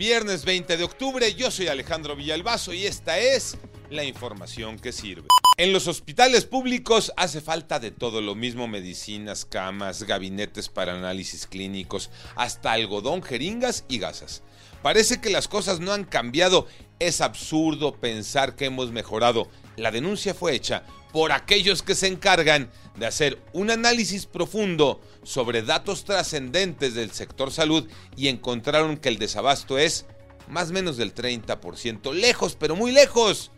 [0.00, 3.58] Viernes 20 de octubre, yo soy Alejandro Villalbazo y esta es
[3.90, 5.28] la información que sirve.
[5.58, 11.46] En los hospitales públicos hace falta de todo lo mismo, medicinas, camas, gabinetes para análisis
[11.46, 14.42] clínicos, hasta algodón, jeringas y gasas.
[14.82, 16.66] Parece que las cosas no han cambiado,
[16.98, 19.50] es absurdo pensar que hemos mejorado.
[19.80, 25.62] La denuncia fue hecha por aquellos que se encargan de hacer un análisis profundo sobre
[25.62, 30.04] datos trascendentes del sector salud y encontraron que el desabasto es
[30.48, 33.52] más o menos del 30%, lejos, pero muy lejos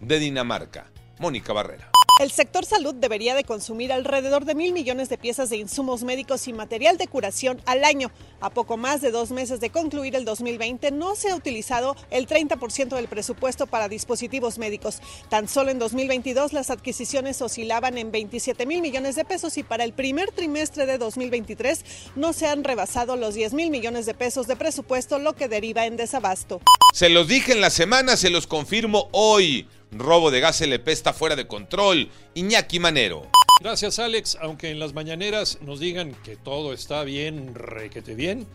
[0.00, 0.90] de Dinamarca.
[1.20, 1.92] Mónica Barrera.
[2.18, 6.48] El sector salud debería de consumir alrededor de mil millones de piezas de insumos médicos
[6.48, 8.10] y material de curación al año.
[8.40, 12.26] A poco más de dos meses de concluir el 2020, no se ha utilizado el
[12.26, 15.00] 30% del presupuesto para dispositivos médicos.
[15.28, 19.84] Tan solo en 2022 las adquisiciones oscilaban en 27 mil millones de pesos y para
[19.84, 21.84] el primer trimestre de 2023
[22.16, 25.86] no se han rebasado los 10 mil millones de pesos de presupuesto, lo que deriva
[25.86, 26.60] en desabasto.
[26.92, 29.68] Se los dije en la semana, se los confirmo hoy.
[29.90, 32.10] Robo de gas LP está fuera de control.
[32.34, 33.28] Iñaki Manero.
[33.60, 38.46] Gracias Alex, aunque en las mañaneras nos digan que todo está bien, requete bien,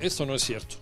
[0.00, 0.76] esto no es cierto.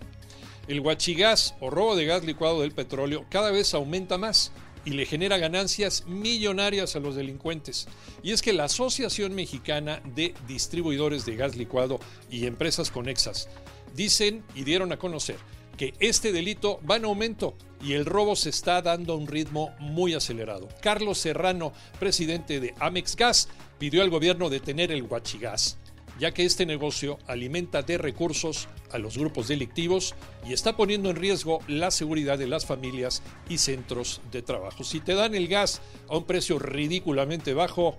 [0.68, 4.52] El huachigás o robo de gas licuado del petróleo cada vez aumenta más
[4.84, 7.88] y le genera ganancias millonarias a los delincuentes.
[8.22, 11.98] Y es que la Asociación Mexicana de Distribuidores de Gas Licuado
[12.30, 13.48] y Empresas Conexas
[13.94, 15.36] dicen y dieron a conocer
[15.76, 19.74] que este delito va en aumento y el robo se está dando a un ritmo
[19.78, 20.68] muy acelerado.
[20.80, 25.76] Carlos Serrano, presidente de Amex Gas, pidió al gobierno detener el huachigás,
[26.18, 30.14] ya que este negocio alimenta de recursos a los grupos delictivos
[30.46, 34.84] y está poniendo en riesgo la seguridad de las familias y centros de trabajo.
[34.84, 37.98] Si te dan el gas a un precio ridículamente bajo,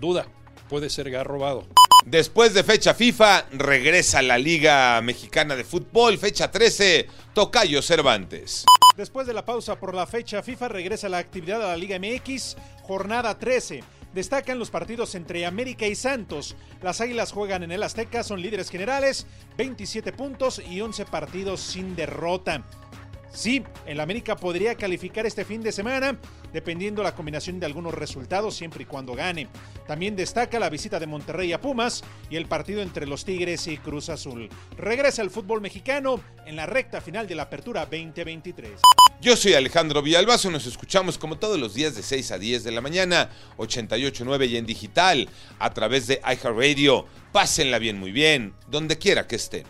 [0.00, 0.26] duda,
[0.68, 1.66] puede ser robado.
[2.04, 8.64] Después de fecha FIFA, regresa la Liga Mexicana de Fútbol, fecha 13, Tocayo Cervantes.
[8.96, 12.56] Después de la pausa por la fecha FIFA, regresa la actividad a la Liga MX,
[12.82, 13.82] jornada 13.
[14.14, 16.56] Destacan los partidos entre América y Santos.
[16.80, 19.26] Las Águilas juegan en el Azteca, son líderes generales,
[19.58, 22.64] 27 puntos y 11 partidos sin derrota.
[23.36, 26.18] Sí, el América podría calificar este fin de semana,
[26.54, 29.48] dependiendo la combinación de algunos resultados, siempre y cuando gane.
[29.86, 33.78] También destaca la visita de Monterrey a Pumas y el partido entre los Tigres y
[33.78, 34.48] Cruz Azul.
[34.76, 38.80] Regresa el fútbol mexicano en la recta final de la Apertura 2023.
[39.20, 42.70] Yo soy Alejandro Villalbazo, nos escuchamos como todos los días de 6 a 10 de
[42.70, 47.06] la mañana, 88.9 y en digital, a través de iHeartRadio.
[47.32, 49.64] Pásenla bien, muy bien, donde quiera que estén.